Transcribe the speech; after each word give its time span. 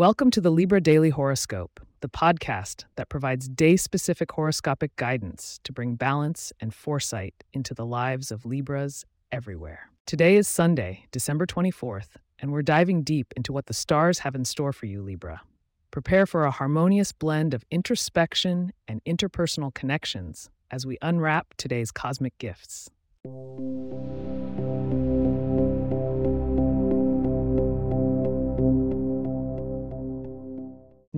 Welcome 0.00 0.30
to 0.30 0.40
the 0.40 0.48
Libra 0.48 0.80
Daily 0.80 1.10
Horoscope, 1.10 1.78
the 2.00 2.08
podcast 2.08 2.86
that 2.96 3.10
provides 3.10 3.50
day 3.50 3.76
specific 3.76 4.32
horoscopic 4.32 4.96
guidance 4.96 5.60
to 5.62 5.74
bring 5.74 5.94
balance 5.94 6.54
and 6.58 6.72
foresight 6.72 7.34
into 7.52 7.74
the 7.74 7.84
lives 7.84 8.30
of 8.30 8.46
Libras 8.46 9.04
everywhere. 9.30 9.90
Today 10.06 10.36
is 10.36 10.48
Sunday, 10.48 11.04
December 11.12 11.44
24th, 11.44 12.16
and 12.38 12.50
we're 12.50 12.62
diving 12.62 13.02
deep 13.02 13.34
into 13.36 13.52
what 13.52 13.66
the 13.66 13.74
stars 13.74 14.20
have 14.20 14.34
in 14.34 14.46
store 14.46 14.72
for 14.72 14.86
you, 14.86 15.02
Libra. 15.02 15.42
Prepare 15.90 16.24
for 16.24 16.46
a 16.46 16.50
harmonious 16.50 17.12
blend 17.12 17.52
of 17.52 17.66
introspection 17.70 18.72
and 18.88 19.04
interpersonal 19.04 19.74
connections 19.74 20.48
as 20.70 20.86
we 20.86 20.96
unwrap 21.02 21.52
today's 21.58 21.92
cosmic 21.92 22.38
gifts. 22.38 22.88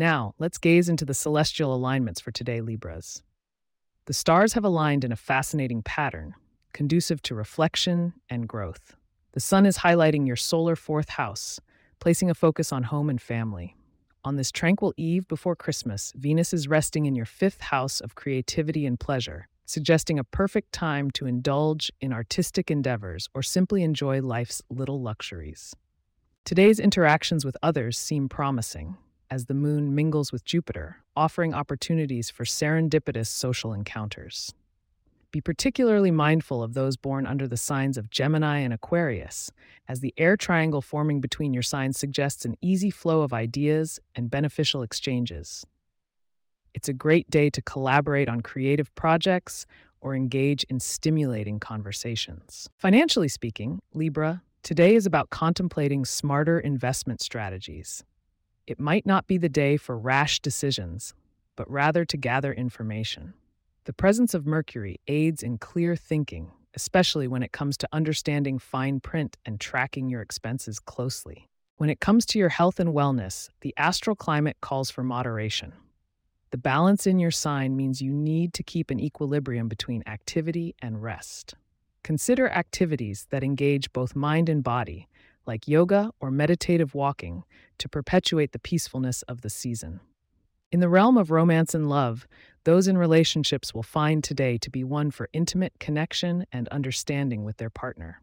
Now, 0.02 0.34
let's 0.40 0.58
gaze 0.58 0.88
into 0.88 1.04
the 1.04 1.14
celestial 1.14 1.72
alignments 1.72 2.20
for 2.20 2.32
today, 2.32 2.60
Libras. 2.60 3.22
The 4.06 4.12
stars 4.12 4.54
have 4.54 4.64
aligned 4.64 5.04
in 5.04 5.12
a 5.12 5.22
fascinating 5.30 5.80
pattern, 5.80 6.34
conducive 6.72 7.22
to 7.22 7.36
reflection 7.36 8.12
and 8.28 8.48
growth. 8.48 8.96
The 9.30 9.38
sun 9.38 9.64
is 9.64 9.78
highlighting 9.78 10.26
your 10.26 10.34
solar 10.34 10.74
fourth 10.74 11.10
house, 11.10 11.60
placing 12.00 12.30
a 12.30 12.34
focus 12.34 12.72
on 12.72 12.82
home 12.82 13.08
and 13.10 13.22
family. 13.22 13.76
On 14.24 14.34
this 14.34 14.50
tranquil 14.50 14.92
eve 14.96 15.28
before 15.28 15.54
Christmas, 15.54 16.12
Venus 16.16 16.52
is 16.52 16.66
resting 16.66 17.06
in 17.06 17.14
your 17.14 17.24
fifth 17.24 17.60
house 17.60 18.00
of 18.00 18.16
creativity 18.16 18.84
and 18.86 18.98
pleasure, 18.98 19.46
suggesting 19.66 20.18
a 20.18 20.24
perfect 20.24 20.72
time 20.72 21.12
to 21.12 21.26
indulge 21.26 21.92
in 22.00 22.12
artistic 22.12 22.72
endeavors 22.72 23.28
or 23.34 23.42
simply 23.44 23.84
enjoy 23.84 24.20
life's 24.20 24.62
little 24.68 25.00
luxuries. 25.00 25.76
Today's 26.44 26.80
interactions 26.80 27.44
with 27.44 27.56
others 27.62 27.96
seem 27.96 28.28
promising, 28.28 28.96
as 29.32 29.46
the 29.46 29.54
moon 29.54 29.94
mingles 29.94 30.30
with 30.30 30.44
Jupiter, 30.44 30.98
offering 31.16 31.54
opportunities 31.54 32.28
for 32.28 32.44
serendipitous 32.44 33.28
social 33.28 33.72
encounters. 33.72 34.52
Be 35.30 35.40
particularly 35.40 36.10
mindful 36.10 36.62
of 36.62 36.74
those 36.74 36.98
born 36.98 37.26
under 37.26 37.48
the 37.48 37.56
signs 37.56 37.96
of 37.96 38.10
Gemini 38.10 38.58
and 38.58 38.74
Aquarius, 38.74 39.50
as 39.88 40.00
the 40.00 40.12
air 40.18 40.36
triangle 40.36 40.82
forming 40.82 41.22
between 41.22 41.54
your 41.54 41.62
signs 41.62 41.98
suggests 41.98 42.44
an 42.44 42.56
easy 42.60 42.90
flow 42.90 43.22
of 43.22 43.32
ideas 43.32 43.98
and 44.14 44.30
beneficial 44.30 44.82
exchanges. 44.82 45.64
It's 46.74 46.90
a 46.90 46.92
great 46.92 47.30
day 47.30 47.48
to 47.48 47.62
collaborate 47.62 48.28
on 48.28 48.42
creative 48.42 48.94
projects 48.96 49.64
or 50.02 50.14
engage 50.14 50.62
in 50.64 50.78
stimulating 50.78 51.58
conversations. 51.58 52.68
Financially 52.76 53.28
speaking, 53.28 53.80
Libra, 53.94 54.42
today 54.62 54.94
is 54.94 55.06
about 55.06 55.30
contemplating 55.30 56.04
smarter 56.04 56.60
investment 56.60 57.22
strategies. 57.22 58.04
It 58.66 58.78
might 58.78 59.04
not 59.04 59.26
be 59.26 59.38
the 59.38 59.48
day 59.48 59.76
for 59.76 59.98
rash 59.98 60.38
decisions, 60.38 61.14
but 61.56 61.70
rather 61.70 62.04
to 62.04 62.16
gather 62.16 62.52
information. 62.52 63.34
The 63.84 63.92
presence 63.92 64.34
of 64.34 64.46
Mercury 64.46 65.00
aids 65.08 65.42
in 65.42 65.58
clear 65.58 65.96
thinking, 65.96 66.52
especially 66.74 67.26
when 67.26 67.42
it 67.42 67.50
comes 67.50 67.76
to 67.78 67.88
understanding 67.92 68.60
fine 68.60 69.00
print 69.00 69.36
and 69.44 69.58
tracking 69.58 70.08
your 70.08 70.22
expenses 70.22 70.78
closely. 70.78 71.48
When 71.76 71.90
it 71.90 71.98
comes 71.98 72.24
to 72.26 72.38
your 72.38 72.50
health 72.50 72.78
and 72.78 72.90
wellness, 72.94 73.48
the 73.62 73.74
astral 73.76 74.14
climate 74.14 74.58
calls 74.60 74.90
for 74.90 75.02
moderation. 75.02 75.72
The 76.52 76.58
balance 76.58 77.06
in 77.06 77.18
your 77.18 77.32
sign 77.32 77.76
means 77.76 78.00
you 78.00 78.12
need 78.12 78.54
to 78.54 78.62
keep 78.62 78.90
an 78.90 79.00
equilibrium 79.00 79.66
between 79.68 80.04
activity 80.06 80.76
and 80.80 81.02
rest. 81.02 81.54
Consider 82.04 82.48
activities 82.48 83.26
that 83.30 83.42
engage 83.42 83.92
both 83.92 84.14
mind 84.14 84.48
and 84.48 84.62
body, 84.62 85.08
like 85.46 85.68
yoga 85.68 86.10
or 86.20 86.30
meditative 86.30 86.94
walking, 86.94 87.44
to 87.78 87.88
perpetuate 87.88 88.52
the 88.52 88.58
peacefulness 88.58 89.22
of 89.22 89.40
the 89.40 89.50
season. 89.50 90.00
In 90.70 90.80
the 90.80 90.88
realm 90.88 91.18
of 91.18 91.30
romance 91.30 91.74
and 91.74 91.88
love, 91.88 92.26
those 92.64 92.88
in 92.88 92.96
relationships 92.96 93.74
will 93.74 93.82
find 93.82 94.24
today 94.24 94.56
to 94.58 94.70
be 94.70 94.84
one 94.84 95.10
for 95.10 95.28
intimate 95.32 95.74
connection 95.78 96.46
and 96.52 96.68
understanding 96.68 97.44
with 97.44 97.58
their 97.58 97.70
partner. 97.70 98.22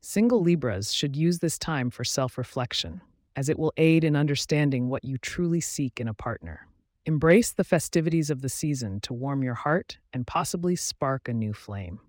Single 0.00 0.42
Libras 0.42 0.92
should 0.92 1.16
use 1.16 1.38
this 1.38 1.58
time 1.58 1.88
for 1.88 2.04
self 2.04 2.36
reflection, 2.36 3.00
as 3.36 3.48
it 3.48 3.58
will 3.58 3.72
aid 3.78 4.04
in 4.04 4.16
understanding 4.16 4.88
what 4.88 5.04
you 5.04 5.16
truly 5.16 5.60
seek 5.62 5.98
in 5.98 6.08
a 6.08 6.12
partner. 6.12 6.68
Embrace 7.06 7.52
the 7.52 7.64
festivities 7.64 8.28
of 8.28 8.42
the 8.42 8.48
season 8.48 9.00
to 9.00 9.14
warm 9.14 9.42
your 9.42 9.54
heart 9.54 9.98
and 10.12 10.26
possibly 10.26 10.76
spark 10.76 11.28
a 11.28 11.32
new 11.32 11.52
flame. 11.54 12.00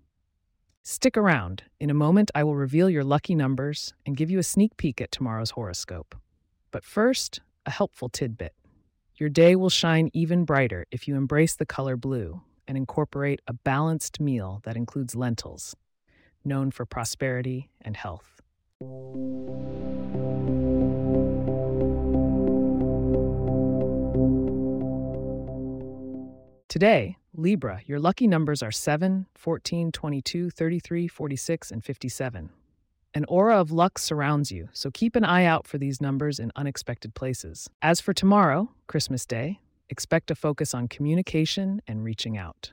Stick 0.88 1.16
around. 1.16 1.64
In 1.80 1.90
a 1.90 1.94
moment, 1.94 2.30
I 2.32 2.44
will 2.44 2.54
reveal 2.54 2.88
your 2.88 3.02
lucky 3.02 3.34
numbers 3.34 3.92
and 4.06 4.16
give 4.16 4.30
you 4.30 4.38
a 4.38 4.44
sneak 4.44 4.76
peek 4.76 5.00
at 5.00 5.10
tomorrow's 5.10 5.50
horoscope. 5.50 6.14
But 6.70 6.84
first, 6.84 7.40
a 7.66 7.72
helpful 7.72 8.08
tidbit. 8.08 8.54
Your 9.16 9.28
day 9.28 9.56
will 9.56 9.68
shine 9.68 10.10
even 10.12 10.44
brighter 10.44 10.86
if 10.92 11.08
you 11.08 11.16
embrace 11.16 11.56
the 11.56 11.66
color 11.66 11.96
blue 11.96 12.40
and 12.68 12.78
incorporate 12.78 13.40
a 13.48 13.52
balanced 13.52 14.20
meal 14.20 14.60
that 14.62 14.76
includes 14.76 15.16
lentils, 15.16 15.74
known 16.44 16.70
for 16.70 16.86
prosperity 16.86 17.68
and 17.80 17.96
health. 17.96 18.40
Today, 26.68 27.16
Libra, 27.38 27.82
your 27.84 28.00
lucky 28.00 28.26
numbers 28.26 28.62
are 28.62 28.72
7, 28.72 29.26
14, 29.34 29.92
22, 29.92 30.48
33, 30.48 31.06
46, 31.06 31.70
and 31.70 31.84
57. 31.84 32.50
An 33.14 33.24
aura 33.28 33.60
of 33.60 33.70
luck 33.70 33.98
surrounds 33.98 34.50
you, 34.50 34.70
so 34.72 34.90
keep 34.90 35.14
an 35.14 35.24
eye 35.24 35.44
out 35.44 35.66
for 35.66 35.76
these 35.76 36.00
numbers 36.00 36.38
in 36.38 36.50
unexpected 36.56 37.14
places. 37.14 37.68
As 37.82 38.00
for 38.00 38.14
tomorrow, 38.14 38.70
Christmas 38.86 39.26
Day, 39.26 39.60
expect 39.90 40.30
a 40.30 40.34
focus 40.34 40.72
on 40.72 40.88
communication 40.88 41.82
and 41.86 42.02
reaching 42.02 42.38
out. 42.38 42.72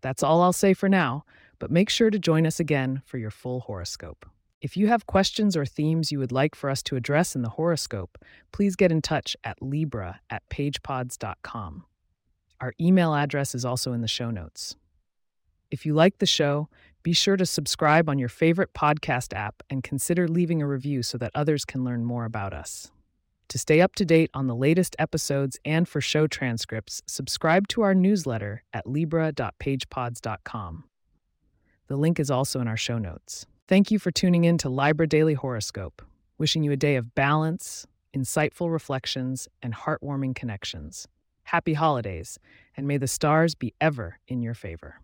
That's 0.00 0.24
all 0.24 0.42
I'll 0.42 0.52
say 0.52 0.74
for 0.74 0.88
now, 0.88 1.24
but 1.60 1.70
make 1.70 1.88
sure 1.88 2.10
to 2.10 2.18
join 2.18 2.44
us 2.44 2.58
again 2.58 3.02
for 3.06 3.18
your 3.18 3.30
full 3.30 3.60
horoscope. 3.60 4.26
If 4.60 4.76
you 4.76 4.88
have 4.88 5.06
questions 5.06 5.56
or 5.56 5.64
themes 5.64 6.10
you 6.10 6.18
would 6.18 6.32
like 6.32 6.56
for 6.56 6.70
us 6.70 6.82
to 6.84 6.96
address 6.96 7.36
in 7.36 7.42
the 7.42 7.50
horoscope, 7.50 8.18
please 8.50 8.74
get 8.74 8.90
in 8.90 9.00
touch 9.00 9.36
at 9.44 9.62
libra 9.62 10.20
at 10.28 10.48
pagepods.com. 10.48 11.84
Our 12.62 12.72
email 12.80 13.12
address 13.12 13.54
is 13.56 13.64
also 13.64 13.92
in 13.92 14.00
the 14.02 14.08
show 14.08 14.30
notes. 14.30 14.76
If 15.72 15.84
you 15.84 15.94
like 15.94 16.18
the 16.18 16.26
show, 16.26 16.68
be 17.02 17.12
sure 17.12 17.36
to 17.36 17.44
subscribe 17.44 18.08
on 18.08 18.20
your 18.20 18.28
favorite 18.28 18.72
podcast 18.72 19.34
app 19.34 19.64
and 19.68 19.82
consider 19.82 20.28
leaving 20.28 20.62
a 20.62 20.68
review 20.68 21.02
so 21.02 21.18
that 21.18 21.32
others 21.34 21.64
can 21.64 21.82
learn 21.82 22.04
more 22.04 22.24
about 22.24 22.52
us. 22.52 22.92
To 23.48 23.58
stay 23.58 23.80
up 23.80 23.96
to 23.96 24.04
date 24.04 24.30
on 24.32 24.46
the 24.46 24.54
latest 24.54 24.94
episodes 25.00 25.58
and 25.64 25.88
for 25.88 26.00
show 26.00 26.28
transcripts, 26.28 27.02
subscribe 27.04 27.66
to 27.68 27.82
our 27.82 27.96
newsletter 27.96 28.62
at 28.72 28.86
libra.pagepods.com. 28.86 30.84
The 31.88 31.96
link 31.96 32.20
is 32.20 32.30
also 32.30 32.60
in 32.60 32.68
our 32.68 32.76
show 32.76 32.98
notes. 32.98 33.44
Thank 33.66 33.90
you 33.90 33.98
for 33.98 34.12
tuning 34.12 34.44
in 34.44 34.56
to 34.58 34.68
Libra 34.68 35.08
Daily 35.08 35.34
Horoscope, 35.34 36.00
wishing 36.38 36.62
you 36.62 36.70
a 36.70 36.76
day 36.76 36.94
of 36.94 37.12
balance, 37.16 37.88
insightful 38.16 38.70
reflections, 38.70 39.48
and 39.62 39.74
heartwarming 39.74 40.36
connections. 40.36 41.08
Happy 41.44 41.74
holidays, 41.74 42.38
and 42.76 42.86
may 42.86 42.96
the 42.96 43.06
stars 43.06 43.54
be 43.54 43.74
ever 43.80 44.18
in 44.26 44.42
your 44.42 44.54
favor. 44.54 45.00